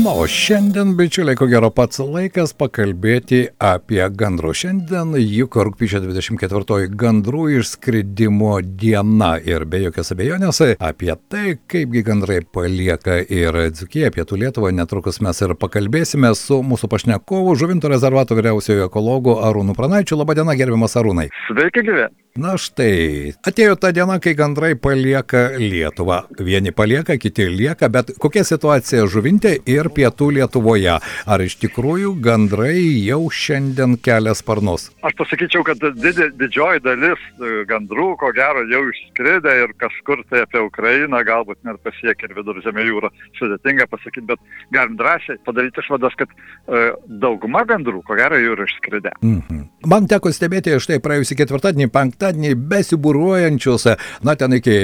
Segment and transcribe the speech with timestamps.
[0.00, 4.54] Na, o šiandien, bičiuliai, ko gero pats laikas pakalbėti apie gandrų.
[4.56, 12.40] Šiandien juk rūpiučio 24 gandrų išskridimo diena ir be jokios abejonės apie tai, kaipgi gandrai
[12.40, 18.88] palieka ir Dzukiją, Pietų Lietuvą, netrukus mes ir pakalbėsime su mūsų pašnekovu, Žuvinto rezervato vyriausiojo
[18.88, 20.16] ekologu Arūnu Pranaičiu.
[20.22, 21.28] Labadiena, gerbiamas Arūnai.
[21.50, 22.08] Sveiki, gyvi.
[22.32, 26.22] Na štai, atėjo ta diena, kai gandrai palieka Lietuvą.
[26.40, 30.98] Vieni palieka, kiti lieka, bet kokia situacija žuvintė ir pietų Lietuvoje?
[31.26, 34.90] Ar iš tikrųjų gandrai jau šiandien kelia sparnus?
[35.02, 40.44] Aš pasakyčiau, kad didė, didžioji dalis e, gandrų, ko gero, jau išskridė ir kažkur tai
[40.46, 43.12] apie Ukrainą, galbūt net pasiekė ir viduržėmė jūrą.
[43.40, 44.42] Sudėtinga pasakyti, bet
[44.74, 46.84] galim drąsiai padaryti išvadas, kad e,
[47.22, 49.16] dauguma gandrų, ko gero, jau yra išskridę.
[49.22, 49.66] Mhm.
[49.90, 53.88] Man teko stebėti štai praėjusį ketvirtadienį, penktadienį besibūruojančius,
[54.22, 54.76] na ten iki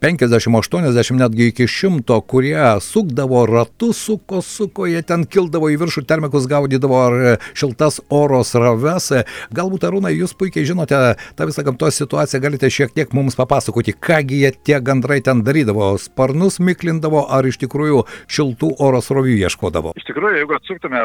[0.00, 6.04] 50, 80, netgi iki 100, kurie sukdavo ratus, suko, suko, jie ten kildavo į viršų,
[6.08, 7.16] termikus gaudydavo ar
[7.56, 9.10] šiltas oro sraves.
[9.56, 11.00] Galbūt Arūnai, jūs puikiai žinote
[11.36, 15.92] tą visą gamtos situaciją, galite šiek tiek mums papasakoti, kągi jie tie gandrai ten darydavo,
[16.00, 19.94] sparnus miklindavo ar iš tikrųjų šiltų oro srovių ieškodavo.
[19.98, 21.04] Iš tikrųjų, jeigu atsuktume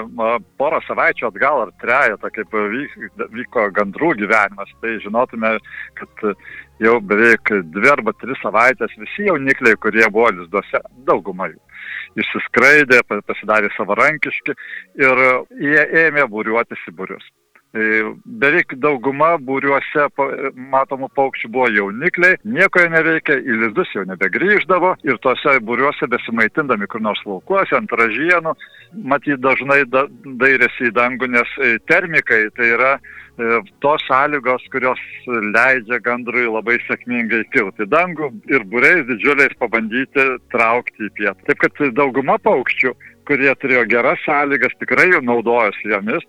[0.62, 5.58] porą savaičių atgal ar trejetą, kaip vyk- vyko gandrų gyvenimas, tai žinotume,
[6.00, 6.26] kad
[6.82, 11.60] jau beveik dvi arba tris savaitės visi jaunikliai, kurie buvo lizduose, dauguma jų
[12.20, 14.58] išsiskraidė, pa- pasidarė savarankiški
[15.06, 15.24] ir
[15.60, 17.30] jie ėmė būriuotis į būrius.
[17.72, 20.10] E, Beveik dauguma būriuose
[20.74, 26.90] matomų paukščių buvo jaunikliai, nieko jie neveikia, į lizdus jau nebegrįždavo ir tuose būriuose besimaitindami
[26.92, 28.54] kur nors laukuose ant ražienų,
[29.08, 30.04] matyt dažnai da,
[30.44, 33.02] dairėsi į dangų, nes e, termikai tai yra e,
[33.84, 41.14] tos sąlygos, kurios leidžia gandrui labai sėkmingai kilti dangų ir būreis didžiuliais pabandyti traukti į
[41.20, 41.38] pietą.
[41.48, 42.94] Taip kad dauguma paukščių,
[43.30, 46.26] kurie turėjo geras sąlygas, tikrai naudojosi jomis.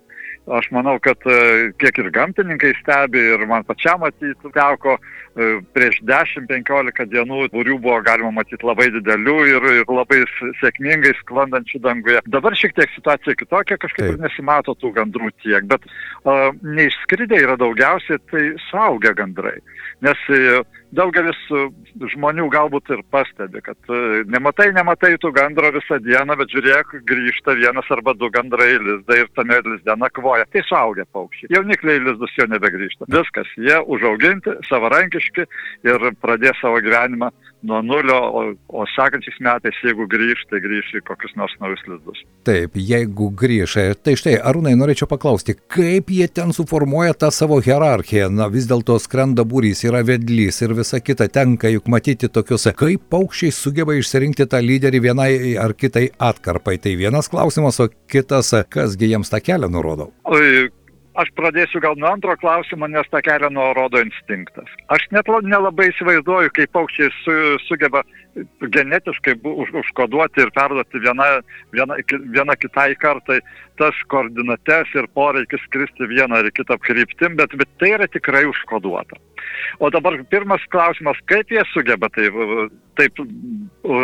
[0.51, 6.01] Aš manau, kad e, kiek ir gamtininkai stebi ir man pačiam matyti teko e, prieš
[6.03, 10.19] 10-15 dienų būrių buvo galima matyti labai didelių ir, ir labai
[10.59, 12.19] sėkmingai sklandančių danguje.
[12.27, 14.19] Dabar šiek tiek situacija kitokia, kažkaip Taip.
[14.25, 19.61] nesimato tų gandrų tiek, bet uh, neišskridę yra daugiausiai tai suaugę gandrai.
[20.03, 20.59] Nes e,
[20.97, 21.63] daugelis e,
[22.13, 27.55] žmonių galbūt ir pastebi, kad e, nematai, nematai tų gandro visą dieną, bet žiūrėk, grįžta
[27.59, 30.47] vienas arba du gandrai į lizdą ir tame lizde nakvoja.
[30.53, 31.51] Tai suaugę paukščiai.
[31.55, 33.09] Jaunikliai į lizdus jau nebegrįžta.
[33.13, 35.47] Viskas, jie užauginti, savarankiški
[35.89, 41.01] ir pradės savo gyvenimą nuo nulio, o, o sekančiais metais, jeigu grįž, tai grįž į
[41.07, 42.23] kokius nors naujus lizdus.
[42.47, 43.85] Taip, jeigu grįžai.
[44.03, 48.29] Tai štai, Arūnai, norėčiau paklausti, kaip jie ten suformuoja tą savo hierarchiją?
[48.33, 53.07] Na, vis dėlto skrenda būrys, yra vedlys ir visa kita tenka juk matyti tokius, kaip
[53.13, 55.31] paukščiai sugeba išsirinkti tą lyderį vienai
[55.63, 56.77] ar kitai atkarpai.
[56.83, 60.11] Tai vienas klausimas, o kitas, kasgi jiems tą kelią nurodo?
[60.27, 60.67] Oi,
[61.13, 64.69] Aš pradėsiu gal nuo antro klausimo, nes tą kelią nurodo instinktas.
[64.89, 67.35] Aš net la- nelabai įsivaizduoju, kaip paukščiai su,
[67.67, 68.01] sugeba
[68.73, 71.27] genetiškai už, užkoduoti ir perduoti viena,
[71.71, 71.99] viena,
[72.33, 73.39] viena kitai kartai
[73.77, 79.21] tas koordinates ir poreikis skristi vieną ar kitą kryptim, bet, bet tai yra tikrai užkoduota.
[79.79, 82.35] O dabar pirmas klausimas, kaip jie sugeba taip,
[82.99, 83.19] taip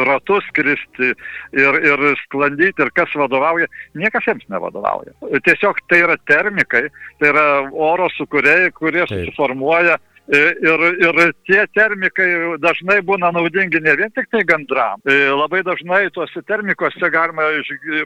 [0.09, 5.13] ratus skristi ir, ir sklandyti ir kas vadovauja, niekas jiems nevadovauja.
[5.45, 6.87] Tiesiog tai yra termikai,
[7.21, 9.29] tai yra oro sukūrėjai, kurie Taip.
[9.29, 9.99] susiformuoja
[10.29, 11.19] Ir, ir
[11.49, 12.27] tie termikai
[12.61, 15.01] dažnai būna naudingi ne vien tik tai gandram.
[15.09, 17.47] E, Labai dažnai tuose termikuose galima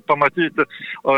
[0.07, 0.63] pamatyti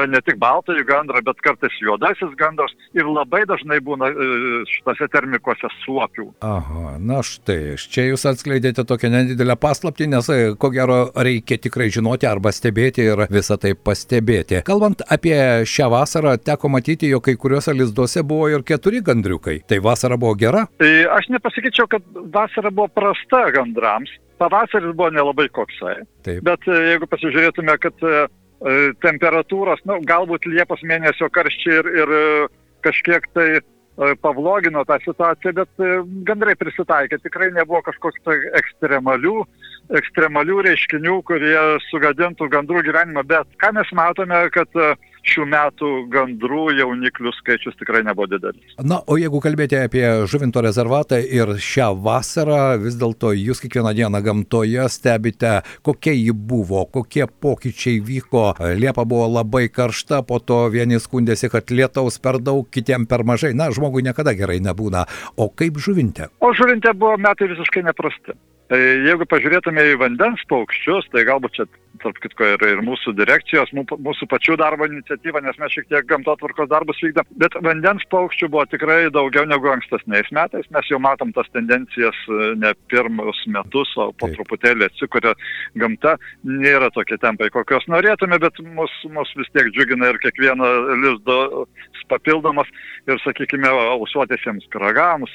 [0.09, 2.73] ne tik baltąjį gandrą, bet kartais juodasis gandras.
[2.97, 4.29] Ir labai dažnai būna e,
[4.71, 6.27] šitose termikuose suopių.
[6.45, 11.91] Aha, na štai, čia jūs atskleidėte tokią nedidelę paslaptį, nes e, ko gero reikia tikrai
[11.93, 14.63] žinoti arba stebėti ir visą tai pastebėti.
[14.65, 15.37] Kalbant apie
[15.69, 19.59] šią vasarą, teko matyti, jog kai kuriuose lizduose buvo ir keturi gandriukai.
[19.69, 20.65] Tai vasara buvo gera?
[20.81, 24.11] Tai aš nepasakyčiau, kad vasara buvo prasta gandrams.
[24.41, 26.01] Pavasaris buvo nelabai koksai.
[26.27, 26.41] Taip.
[26.47, 28.75] Bet e, jeigu pasižiūrėtume, kad e, e,
[29.05, 32.13] temperatūros, nu, galbūt Liepos mėnesio karščiai ir, ir
[32.85, 33.47] kažkiek tai
[34.19, 35.83] pavlogino tą situaciją, bet
[36.27, 37.21] gandrai prisitaikė.
[37.23, 39.45] Tikrai nebuvo kažkokių tai ekstremalių,
[39.93, 41.57] ekstremalių reiškinių, kurie
[41.89, 43.25] sugadintų gandrų gyvenimą.
[43.27, 44.93] Bet ką mes matome, kad e,
[45.25, 48.75] šių metų gandrų jauniklių skaičius tikrai nebuvo didelis.
[48.81, 54.21] Na, o jeigu kalbėti apie žuvinto rezervatą ir šią vasarą, vis dėlto jūs kiekvieną dieną
[54.25, 58.47] gamtoje stebite, kokia ji buvo, kokie pokyčiai vyko.
[58.77, 63.55] Liepa buvo labai karšta, po to vieni skundėsi, kad lietaus per daug, kitiem per mažai.
[63.57, 65.05] Na, žmogui niekada gerai nebūna.
[65.37, 66.29] O kaip žuvinte?
[66.41, 68.37] O žuvinte buvo metai visiškai neprasti.
[68.71, 71.65] Tai jeigu pažiūrėtume į vandens paukščius, tai galbūt čia,
[72.01, 76.69] tarp kitko, ir, ir mūsų direkcijos, mūsų pačių darbo iniciatyva, nes mes šiek tiek gamtotvarkos
[76.71, 80.67] darbus vykdom, bet vandens paukščių buvo tikrai daugiau negu ankstesniais metais.
[80.75, 84.39] Mes jau matom tas tendencijas e, ne pirmus metus, o po Taip.
[84.39, 85.35] truputėlį atsikuria
[85.81, 86.15] gamta.
[86.47, 90.71] Nėra tokie tempai, kokios norėtume, bet mus, mus vis tiek džiugina ir kiekvieno
[91.03, 91.39] lizdo
[92.09, 92.69] papildomas.
[93.05, 95.31] Ir, sakykime, ausuotėsiems kragams,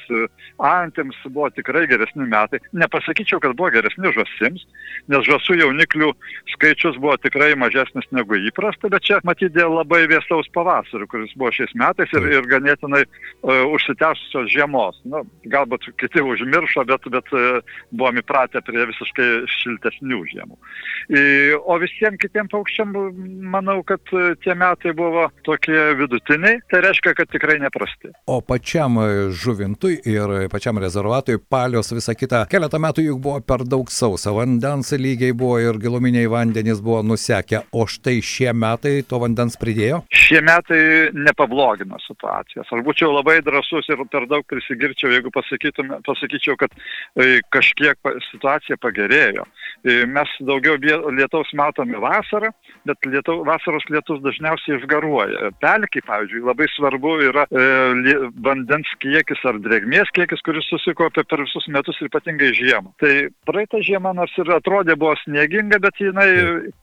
[0.67, 2.59] antims buvo tikrai geresni metai.
[2.75, 4.65] Nepasakyti, nesakyčiau, kad buvo geresni žąsims,
[5.09, 6.13] nes žąsų jauniklių
[6.61, 11.51] skaičius buvo tikrai mažesnis negu įprasta, bet čia matyti dėl labai vėsaus pavasario, kuris buvo
[11.55, 15.01] šiais metais ir, ir ganėtinai uh, užsitęsusios žiemos.
[15.09, 17.61] Nu, galbūt kiti užmiršo, bet, bet uh,
[17.97, 20.59] buvom įpratę prie visiškai šiltesnių žiemų.
[21.09, 21.23] I,
[21.57, 22.93] o visiems kitiems paukščiam
[23.51, 24.05] manau, kad
[24.45, 28.13] tie metai buvo tokie vidutiniai, tai reiškia, kad tikrai neprasti.
[28.31, 28.99] O pačiam
[29.33, 34.93] žuvintui ir pačiam rezervatui palios visą kitą keletą metų juk buvo per daug sausa, vandens
[34.93, 40.03] lygiai buvo ir giluminiai vandenys buvo nusekę, o štai šie metai to vandens pridėjo?
[40.15, 40.83] Šie metai
[41.15, 42.69] nepablogino situacijos.
[42.69, 47.99] Aš būčiau labai drasus ir per daug prisigirčiau, jeigu pasakyčiau, kad e, kažkiek
[48.31, 49.47] situacija pagerėjo.
[49.85, 50.77] E, mes daugiau
[51.17, 52.51] lietaus matome vasarą,
[52.89, 55.53] bet lietau, vasaros lietus dažniausiai išgaruoja.
[55.63, 61.69] Pelkiai, pavyzdžiui, labai svarbu yra e, vandens kiekis ar drėgmės kiekis, kuris susikopia per visus
[61.73, 62.95] metus ir ypatingai žiemą.
[63.03, 63.15] Tai
[63.49, 66.30] praeitą žiemą nors ir atrodė buvo snieginga, bet jinai,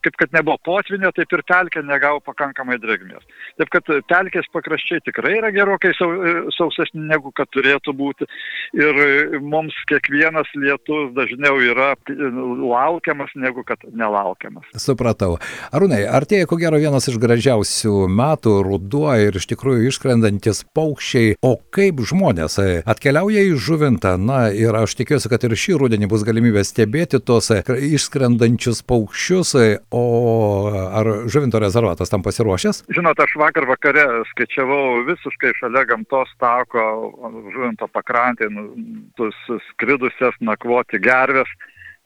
[0.04, 3.24] kaip kad nebuvo potvinio, taip ir pelkė negavo pakankamai drėgmės.
[3.60, 8.28] Taip kad pelkės pakraščiai tikrai yra gerokai sausesni negu kad turėtų būti.
[8.76, 14.68] Ir mums kiekvienas lietus dažniau yra laukiamas negu kad nelaukiamas.
[14.78, 15.36] Supratau.
[15.74, 21.36] Arūnai, artėja ko gero vienas iš gražiausių metų, ruduo ir iš tikrųjų išskrendantis paukščiai.
[21.44, 22.58] O kaip žmonės
[22.88, 24.16] atkeliauja į žuvintą?
[24.20, 27.60] Na ir aš tikiuosi, kad ir šį rudenį bus galimybė stebėti tos e,
[27.94, 30.02] išskrendančius paukščius, e, o
[30.72, 32.84] ar žuvinto rezervatas tam pasiruošęs?
[32.94, 36.84] Žinote, aš vakar vakare skaičiavau visiškai šalia gamtos tako
[37.54, 38.68] žuvinto pakrantė, nu,
[39.72, 41.50] skridusias nakvoti gervės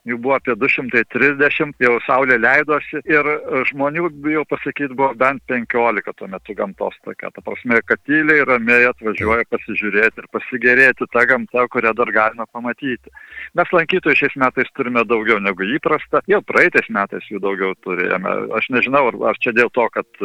[0.08, 3.28] jų buvo apie 230, jau saulė leidosi ir
[3.70, 7.30] žmonių, bijau pasakyti, buvo bent 15 tuo metu gamtos tokia.
[7.30, 13.12] Ta prasme, kad tyliai ramiai atvažiuoja pasižiūrėti ir pasigėrėti tą gamtą, kurią dar galima pamatyti.
[13.58, 18.34] Mes lankytojų šiais metais turime daugiau negu įprasta, jau praeitais metais jų daugiau turėjome.
[18.58, 20.22] Aš nežinau, ar čia dėl to, kad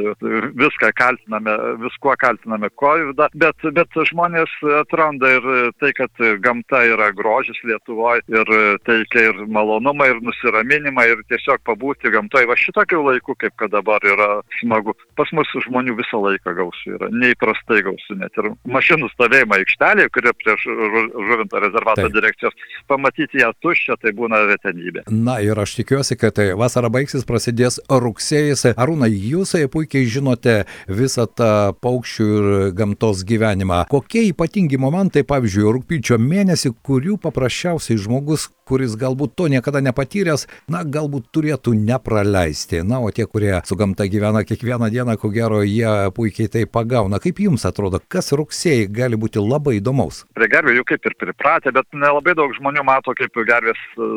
[0.57, 1.53] viską kaltiname,
[1.85, 5.47] viskuo kaltiname COVID, bet, bet žmonės atranda ir
[5.77, 8.51] tai, kad gamta yra grožis Lietuvoje ir
[8.87, 12.47] teikia ir malonumą malonumą ir nusiraminimą ir tiesiog pabūti gamtoje.
[12.47, 14.95] Va šitokiu laiku, kaip kad dabar yra smagu.
[15.17, 20.33] Pas mus žmonių visą laiką gausu yra, neįprastai gausu, net ir mašinų stovėjimo aikštelėje, kurie
[20.37, 22.15] prieš žuvinto rezervato Taip.
[22.15, 22.55] direkcijos,
[22.87, 25.07] pamatyti ją tuščią, tai būna retenybė.
[25.11, 28.67] Na ir aš tikiuosi, kad tai vasara baigsis, prasidės rugsėjas.
[28.77, 33.83] Arūna, jūs puikiai žinote visą tą paukščių ir gamtos gyvenimą.
[33.91, 40.83] Kokie ypatingi momentai, pavyzdžiui, rūpiučio mėnesį, kurių paprasčiausiai žmogus kuris galbūt to niekada nepatyręs, na,
[40.83, 42.81] galbūt turėtų nepraleisti.
[42.87, 47.21] Na, o tie, kurie su gamta gyvena kiekvieną dieną, ko gero, jie puikiai tai pagauna.
[47.23, 50.23] Kaip jums atrodo, kas rugsėjai gali būti labai įdomaus?
[50.37, 54.09] Prie gervių jau kaip ir pripratę, bet nelabai daug žmonių mato, kaip gervės e,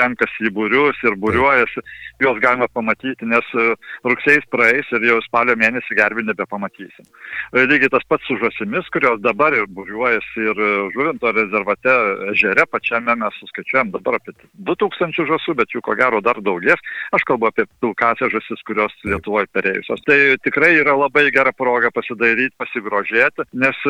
[0.00, 1.84] renkasi į būrius ir būriuojasi.
[2.22, 3.66] Juos galima pamatyti, nes e,
[4.06, 7.08] rugsėjais praeis ir jau spalio mėnesį gervių nebepamatysim.
[7.52, 10.62] E, lygiai tas pats su žosimis, kurios dabar ir būriuojasi ir
[10.94, 11.94] žuvinto rezervate
[12.32, 14.32] ežere pačiame mes suskaičiuojame skaičiuojam dabar apie
[14.68, 16.80] 2000 žąsų, bet jų ko gero dar daugės.
[17.16, 20.02] Aš kalbu apie pilkasias žąsis, kurios Lietuvoje perėjusios.
[20.06, 23.80] Tai tikrai yra labai gera proga pasidaryti, pasigrožėti, nes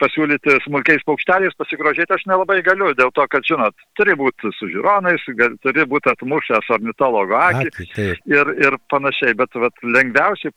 [0.00, 5.26] pasiūlyti smulkiais paukšteliais pasigrožėti aš nelabai galiu, dėl to, kad, žinot, turi būti su žiūronais,
[5.64, 10.52] turi būti atmušęs ornitologo akį Aki, ir, ir panašiai, bet vat, lengviausiai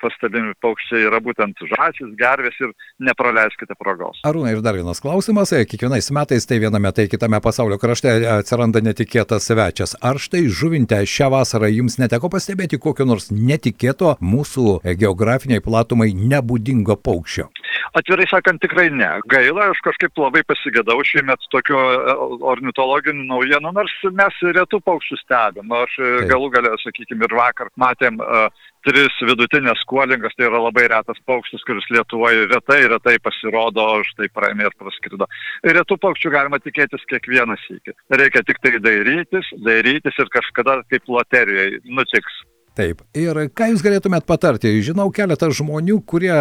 [0.00, 2.72] pastebimi paukščiai yra būtent žąsis, gervės ir
[3.02, 4.20] nepraleiskite progos.
[4.26, 5.52] Arūna, ir dar vienas klausimas.
[5.70, 9.96] Kiekvienais metais tai viename, tai kitame pasaulio krašte atsiranda netikėtas svečias.
[9.98, 16.94] Ar štai žuvinte šią vasarą jums neteko pastebėti kokio nors netikėto mūsų geografiniai platumai nebūdingo
[17.02, 17.50] paukščio?
[17.98, 19.08] Atvirai sakant, tikrai ne.
[19.30, 22.14] Gaila, aš kažkaip labai pasigėdau šiemet tokio e,
[22.52, 25.74] ornitologinių naujienų, nors mes retų paukščių stebim.
[25.74, 26.28] Aš e, Taip.
[26.30, 28.46] galų galę, sakykime, ir vakar matėm uh,
[28.86, 34.68] tris vidutinės kuolingas, tai yra labai retas paukštis, kuris Lietuvoje retai, retai pasirodo, štai praeimė
[34.68, 35.28] ir praskrido.
[35.66, 37.96] Retų paukščių galima tikėtis kiekvieną sykį.
[38.20, 42.40] Reikia tik tai dairytis, dairytis ir kažkada kaip loterijoje nutiks.
[42.78, 43.00] Taip.
[43.18, 44.70] Ir ką jūs galėtumėt patarti?
[44.86, 46.34] Žinau keletą žmonių, kurie,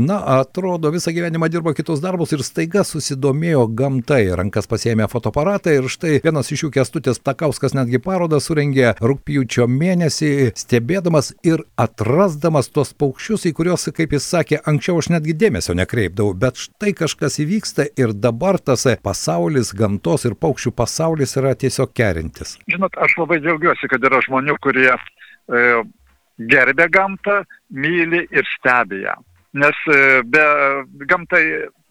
[0.00, 4.22] na, atrodo, visą gyvenimą dirbo kitus darbus ir staiga susidomėjo gamtai.
[4.40, 10.30] Rankas pasėmė fotoaparatą ir štai vienas iš jų kestutis Takauskas netgi parodą surengė rūpjūčio mėnesį,
[10.56, 16.32] stebėdamas ir atrasdamas tos paukščius, į kuriuos, kaip jis sakė, anksčiau aš netgi dėmesio nekreipdavau.
[16.32, 22.56] Bet štai kažkas įvyksta ir dabar tas pasaulis, gamtos ir paukščių pasaulis yra tiesiog kerintis.
[22.72, 24.88] Žinot, aš labai džiaugiuosi, kad yra žmonių, kurie
[26.38, 29.14] gerbė gamtą, myli ir stebi ją.
[29.54, 30.44] Nes e, be
[31.06, 31.44] gamtai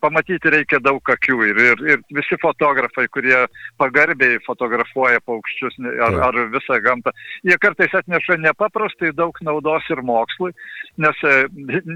[0.04, 3.46] pamatyti reikia daug akių ir, ir, ir visi fotografai, kurie
[3.82, 7.14] pagarbiai fotografuoja paukščius ar, ar visą gamtą,
[7.48, 10.52] jie kartais atneša nepaprastai daug naudos ir mokslui,
[11.02, 11.36] nes e,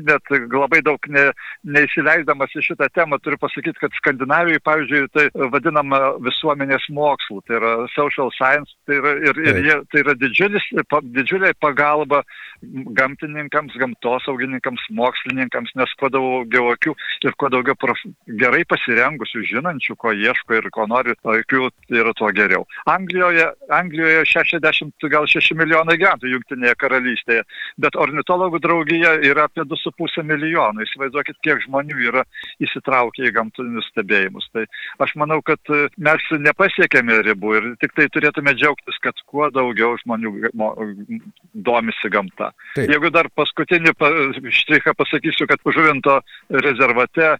[0.07, 1.27] net labai daug ne,
[1.67, 7.73] neįsileisdamas į šitą temą turiu pasakyti, kad Skandinavijoje, pavyzdžiui, tai vadinama visuomenės mokslų, tai yra
[7.95, 10.71] social science, tai yra, ir, ir jie, tai yra didžiulis,
[11.17, 12.23] didžiulė pagalba
[12.97, 16.95] gamtininkams, gamtosaugininkams, mokslininkams, nes kuo daugiau akių
[17.27, 17.96] ir kuo daugiau prof
[18.39, 22.65] gerai pasirengusių, žinančių, ko ieško ir ko nori, tokių yra tuo geriau.
[22.89, 27.45] Anglijoje, Anglijoje 60 gal 6 milijonai gyventojų Junktinėje karalystėje,
[27.81, 30.85] bet ornitologų draugija yra apie 2,5 milijonų.
[30.87, 32.23] Įsivaizduokit, kiek žmonių yra
[32.63, 34.49] įsitraukę į gamtinius stebėjimus.
[34.53, 34.65] Tai
[35.03, 35.61] aš manau, kad
[35.97, 40.33] mes nepasiekėme ribų ir tik tai turėtume džiaugtis, kad kuo daugiau žmonių
[41.53, 42.51] domisi gamta.
[42.75, 42.89] Taip.
[42.91, 43.93] Jeigu dar paskutinį
[44.61, 46.19] štrichą pasakysiu, kad žuvinto
[46.63, 47.35] rezervate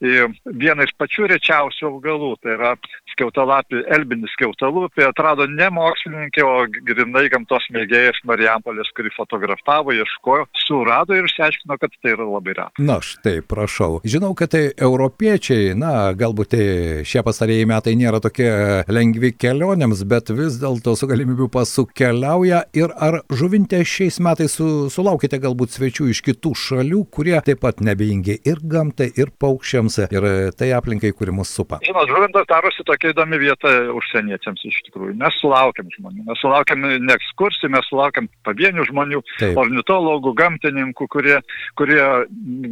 [0.56, 2.74] vieną iš pačių rečiausių augalų, tai yra
[3.13, 11.18] skiautalapį, elbinis skiautalupį, atrado ne mokslininkė, o grinai gamtos mėgėjas Marijampolės, kuri fotografavo, ieškojo, surado
[11.18, 12.70] ir išsiaiškino, kad tai yra labai reta.
[12.77, 14.01] Na štai, prašau.
[14.08, 16.68] Žinau, kad tai europiečiai, na, galbūt tai
[17.08, 18.50] šie pastarėjai metai nėra tokie
[18.92, 24.88] lengvi kelionėms, bet vis dėlto su galimybių pasu keliauja ir ar žuvintė šiais metais su,
[24.94, 30.26] sulaukite galbūt svečių iš kitų šalių, kurie taip pat nebeingi ir gamtai, ir paukščiams, ir
[30.57, 31.79] tai aplinkai, kuri mus supa.
[31.86, 35.15] Žinot, žuvintas darosi tokia įdomi vieta užsieniečiams iš tikrųjų.
[35.22, 39.57] Mes sulaukiam žmonių, mes sulaukiam ne ekskursijų, mes sulaukiam pavienių žmonių, Taip.
[39.63, 41.38] ornitologų, gamtininkų, kurie,
[41.79, 42.01] kurie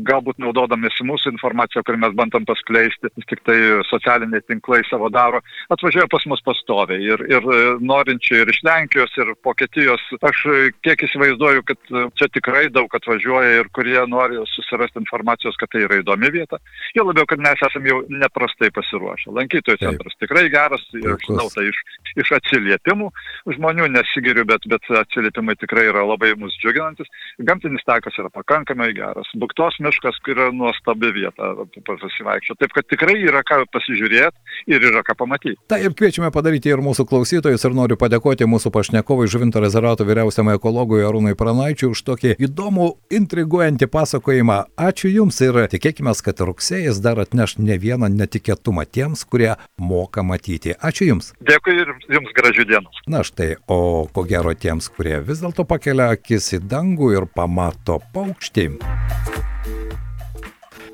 [0.07, 3.57] galbūt naudodamėsi mūsų informaciją, kurią mes bandom paskleisti, vis tik tai
[3.89, 5.41] socialiniai tinklai savo daro,
[5.73, 7.49] atvažiuoja pas mus pastoviai ir, ir
[7.83, 10.03] norinčiai ir iš Lenkijos, ir Vokietijos.
[10.25, 10.43] Aš
[10.85, 16.01] kiek įsivaizduoju, kad čia tikrai daug atvažiuoja ir kurie nori susirasti informacijos, kad tai yra
[16.01, 16.59] įdomi vieta.
[16.97, 19.31] Jo labiau, kad mes esame jau neprastai pasiruošę.
[19.35, 21.79] Lankytojų centras tikrai geras, ir žinau tai iš,
[22.21, 23.09] iš atsiliepimų
[23.55, 27.09] žmonių, nesigiriu, bet, bet atsiliepimai tikrai yra labai mus džiuginantis.
[27.45, 29.29] Gamtinis takas yra pakankamai geras.
[29.39, 31.53] Buktos miškas yra nuostabi vieta
[31.87, 32.61] pasivaikščioti.
[32.63, 35.57] Taip kad tikrai yra ką pasižiūrėti ir yra ką pamatyti.
[35.69, 40.49] Tai ir kviečiame padaryti ir mūsų klausytojus ir noriu padėkoti mūsų pašnekovui Žuvinto rezervato vyriausiam
[40.53, 44.59] ekologui Arūnai Pranaičiui už tokį įdomų, intriguojantį pasakojimą.
[44.79, 50.75] Ačiū Jums ir tikėkime, kad rugsėjas dar atneš ne vieną netikėtumą tiems, kurie moka matyti.
[50.79, 51.33] Ačiū Jums.
[51.43, 52.93] Dėkui ir Jums gražių dienų.
[53.11, 57.99] Na štai, o ko gero tiems, kurie vis dėlto pakelia akis į dangų ir pamato
[58.15, 58.69] paukštį.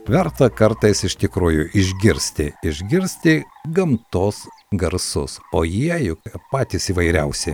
[0.09, 7.53] Verta kartais iš tikrųjų išgirsti, išgirsti gamtos garsus, o jie juk patys įvairiausi.